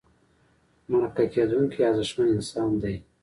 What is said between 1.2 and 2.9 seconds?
کېدونکی ارزښتمن انسان